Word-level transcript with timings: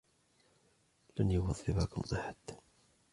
لن 1.19 1.31
يوظفكم 1.31 2.01
أحد. 2.15 2.35